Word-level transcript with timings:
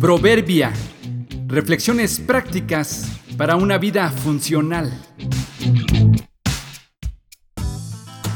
Proverbia. 0.00 0.72
Reflexiones 1.46 2.20
prácticas 2.20 3.20
para 3.36 3.56
una 3.56 3.76
vida 3.76 4.08
funcional. 4.10 4.90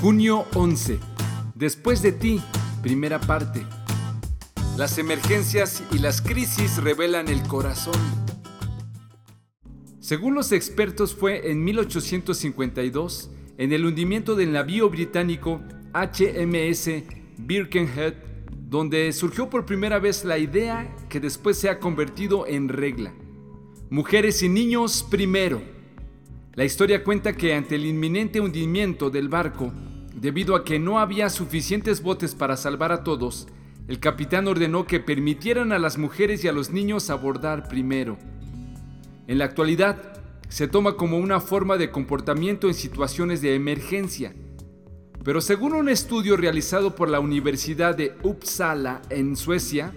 Junio 0.00 0.46
11. 0.54 0.98
Después 1.54 2.00
de 2.00 2.12
ti, 2.12 2.40
primera 2.80 3.20
parte. 3.20 3.66
Las 4.78 4.96
emergencias 4.96 5.82
y 5.92 5.98
las 5.98 6.22
crisis 6.22 6.78
revelan 6.78 7.28
el 7.28 7.42
corazón. 7.42 8.00
Según 9.98 10.34
los 10.34 10.52
expertos 10.52 11.14
fue 11.14 11.50
en 11.50 11.62
1852, 11.62 13.32
en 13.58 13.74
el 13.74 13.84
hundimiento 13.84 14.34
del 14.34 14.52
navío 14.52 14.88
británico 14.88 15.60
HMS 15.92 17.04
Birkenhead, 17.36 18.29
donde 18.70 19.12
surgió 19.12 19.50
por 19.50 19.66
primera 19.66 19.98
vez 19.98 20.24
la 20.24 20.38
idea 20.38 20.96
que 21.08 21.18
después 21.18 21.58
se 21.58 21.68
ha 21.68 21.80
convertido 21.80 22.46
en 22.46 22.68
regla. 22.68 23.12
Mujeres 23.90 24.44
y 24.44 24.48
niños 24.48 25.04
primero. 25.10 25.60
La 26.54 26.64
historia 26.64 27.02
cuenta 27.02 27.32
que 27.32 27.52
ante 27.52 27.74
el 27.74 27.84
inminente 27.84 28.40
hundimiento 28.40 29.10
del 29.10 29.28
barco, 29.28 29.72
debido 30.14 30.54
a 30.54 30.64
que 30.64 30.78
no 30.78 31.00
había 31.00 31.30
suficientes 31.30 32.00
botes 32.00 32.36
para 32.36 32.56
salvar 32.56 32.92
a 32.92 33.02
todos, 33.02 33.48
el 33.88 33.98
capitán 33.98 34.46
ordenó 34.46 34.86
que 34.86 35.00
permitieran 35.00 35.72
a 35.72 35.80
las 35.80 35.98
mujeres 35.98 36.44
y 36.44 36.48
a 36.48 36.52
los 36.52 36.70
niños 36.70 37.10
abordar 37.10 37.66
primero. 37.66 38.18
En 39.26 39.38
la 39.38 39.46
actualidad, 39.46 40.22
se 40.48 40.68
toma 40.68 40.96
como 40.96 41.18
una 41.18 41.40
forma 41.40 41.76
de 41.76 41.90
comportamiento 41.90 42.68
en 42.68 42.74
situaciones 42.74 43.42
de 43.42 43.56
emergencia, 43.56 44.32
pero 45.22 45.40
según 45.40 45.74
un 45.74 45.88
estudio 45.88 46.36
realizado 46.36 46.94
por 46.94 47.10
la 47.10 47.20
Universidad 47.20 47.94
de 47.94 48.16
Uppsala 48.22 49.02
en 49.10 49.36
Suecia, 49.36 49.92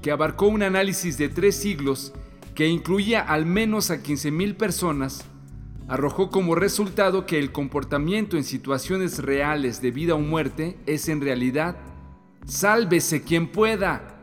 que 0.00 0.12
abarcó 0.12 0.46
un 0.46 0.62
análisis 0.62 1.18
de 1.18 1.28
tres 1.28 1.56
siglos 1.56 2.12
que 2.54 2.68
incluía 2.68 3.20
al 3.20 3.46
menos 3.46 3.90
a 3.90 4.02
15.000 4.02 4.56
personas, 4.56 5.24
arrojó 5.88 6.30
como 6.30 6.54
resultado 6.54 7.26
que 7.26 7.38
el 7.38 7.50
comportamiento 7.50 8.36
en 8.36 8.44
situaciones 8.44 9.18
reales 9.18 9.82
de 9.82 9.90
vida 9.90 10.14
o 10.14 10.20
muerte 10.20 10.78
es 10.86 11.08
en 11.08 11.20
realidad 11.20 11.76
sálvese 12.46 13.22
quien 13.22 13.48
pueda. 13.48 14.16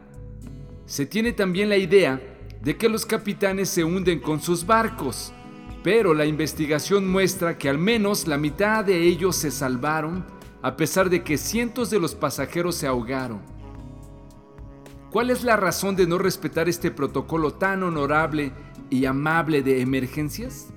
Se 0.85 1.05
tiene 1.05 1.33
también 1.33 1.67
la 1.67 1.77
idea 1.77 2.21
de 2.61 2.77
que 2.77 2.87
los 2.87 3.05
capitanes 3.05 3.69
se 3.69 3.83
hunden 3.83 4.19
con 4.19 4.41
sus 4.41 4.65
barcos, 4.65 5.33
pero 5.83 6.13
la 6.13 6.25
investigación 6.25 7.07
muestra 7.07 7.57
que 7.57 7.69
al 7.69 7.77
menos 7.77 8.27
la 8.27 8.37
mitad 8.37 8.85
de 8.85 9.03
ellos 9.03 9.35
se 9.35 9.51
salvaron 9.51 10.36
a 10.67 10.75
pesar 10.75 11.09
de 11.09 11.23
que 11.23 11.37
cientos 11.37 11.89
de 11.89 11.97
los 11.97 12.13
pasajeros 12.13 12.75
se 12.75 12.87
ahogaron. 12.87 13.39
¿Cuál 15.11 15.29
es 15.29 15.45
la 15.45 15.55
razón 15.55 15.95
de 15.95 16.05
no 16.05 16.17
respetar 16.17 16.67
este 16.67 16.91
protocolo 16.91 17.53
tan 17.53 17.83
honorable 17.83 18.51
y 18.89 19.05
amable 19.05 19.63
de 19.63 19.79
emergencias? 19.79 20.67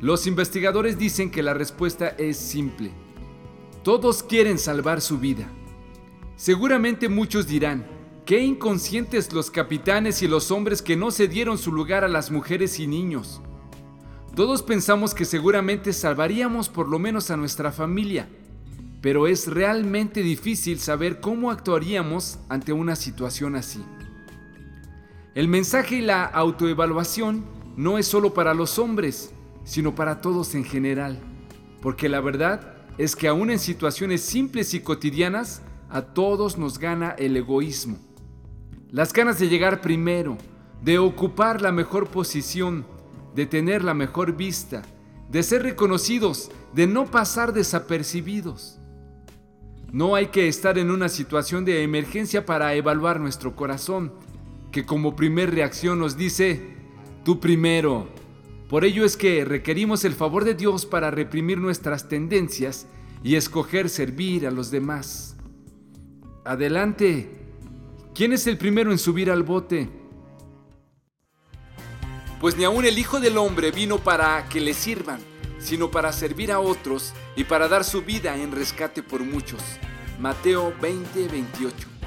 Los 0.00 0.26
investigadores 0.26 0.98
dicen 0.98 1.30
que 1.30 1.44
la 1.44 1.54
respuesta 1.54 2.08
es 2.08 2.38
simple. 2.38 2.90
Todos 3.84 4.24
quieren 4.24 4.58
salvar 4.58 5.00
su 5.00 5.18
vida. 5.18 5.48
Seguramente 6.34 7.08
muchos 7.08 7.46
dirán, 7.46 7.86
qué 8.24 8.40
inconscientes 8.40 9.32
los 9.32 9.48
capitanes 9.52 10.22
y 10.22 10.26
los 10.26 10.50
hombres 10.50 10.82
que 10.82 10.96
no 10.96 11.12
cedieron 11.12 11.56
su 11.56 11.70
lugar 11.70 12.02
a 12.02 12.08
las 12.08 12.32
mujeres 12.32 12.80
y 12.80 12.88
niños. 12.88 13.40
Todos 14.34 14.64
pensamos 14.64 15.14
que 15.14 15.24
seguramente 15.24 15.92
salvaríamos 15.92 16.68
por 16.68 16.88
lo 16.88 16.98
menos 16.98 17.30
a 17.30 17.36
nuestra 17.36 17.70
familia, 17.70 18.28
pero 19.00 19.26
es 19.26 19.46
realmente 19.46 20.22
difícil 20.22 20.80
saber 20.80 21.20
cómo 21.20 21.50
actuaríamos 21.50 22.38
ante 22.48 22.72
una 22.72 22.96
situación 22.96 23.54
así. 23.54 23.84
El 25.34 25.48
mensaje 25.48 25.96
y 25.96 26.00
la 26.00 26.24
autoevaluación 26.24 27.44
no 27.76 27.98
es 27.98 28.06
solo 28.06 28.34
para 28.34 28.54
los 28.54 28.78
hombres, 28.78 29.32
sino 29.64 29.94
para 29.94 30.20
todos 30.20 30.54
en 30.54 30.64
general, 30.64 31.20
porque 31.80 32.08
la 32.08 32.20
verdad 32.20 32.74
es 32.98 33.14
que 33.14 33.28
aún 33.28 33.50
en 33.50 33.60
situaciones 33.60 34.22
simples 34.22 34.74
y 34.74 34.80
cotidianas, 34.80 35.62
a 35.90 36.02
todos 36.02 36.58
nos 36.58 36.78
gana 36.78 37.10
el 37.10 37.36
egoísmo. 37.36 37.98
Las 38.90 39.12
ganas 39.12 39.38
de 39.38 39.48
llegar 39.48 39.80
primero, 39.80 40.36
de 40.82 40.98
ocupar 40.98 41.62
la 41.62 41.72
mejor 41.72 42.08
posición, 42.08 42.84
de 43.34 43.46
tener 43.46 43.84
la 43.84 43.94
mejor 43.94 44.36
vista, 44.36 44.82
de 45.30 45.42
ser 45.42 45.62
reconocidos, 45.62 46.50
de 46.74 46.86
no 46.86 47.06
pasar 47.06 47.52
desapercibidos. 47.52 48.78
No 49.90 50.14
hay 50.14 50.26
que 50.26 50.48
estar 50.48 50.76
en 50.76 50.90
una 50.90 51.08
situación 51.08 51.64
de 51.64 51.82
emergencia 51.82 52.44
para 52.44 52.74
evaluar 52.74 53.20
nuestro 53.20 53.56
corazón, 53.56 54.12
que 54.70 54.84
como 54.84 55.16
primer 55.16 55.54
reacción 55.54 55.98
nos 55.98 56.18
dice, 56.18 56.60
tú 57.24 57.40
primero. 57.40 58.06
Por 58.68 58.84
ello 58.84 59.06
es 59.06 59.16
que 59.16 59.46
requerimos 59.46 60.04
el 60.04 60.12
favor 60.12 60.44
de 60.44 60.54
Dios 60.54 60.84
para 60.84 61.10
reprimir 61.10 61.56
nuestras 61.56 62.06
tendencias 62.06 62.86
y 63.22 63.36
escoger 63.36 63.88
servir 63.88 64.46
a 64.46 64.50
los 64.50 64.70
demás. 64.70 65.36
Adelante. 66.44 67.30
¿Quién 68.14 68.34
es 68.34 68.46
el 68.46 68.58
primero 68.58 68.92
en 68.92 68.98
subir 68.98 69.30
al 69.30 69.42
bote? 69.42 69.88
Pues 72.42 72.58
ni 72.58 72.64
aun 72.64 72.84
el 72.84 72.98
Hijo 72.98 73.20
del 73.20 73.38
Hombre 73.38 73.70
vino 73.70 73.98
para 73.98 74.48
que 74.50 74.60
le 74.60 74.74
sirvan 74.74 75.20
sino 75.58 75.90
para 75.90 76.12
servir 76.12 76.52
a 76.52 76.60
otros 76.60 77.12
y 77.36 77.44
para 77.44 77.68
dar 77.68 77.84
su 77.84 78.02
vida 78.02 78.36
en 78.36 78.52
rescate 78.52 79.02
por 79.02 79.22
muchos. 79.22 79.62
Mateo 80.18 80.72
20, 80.80 81.28
28. 81.28 81.97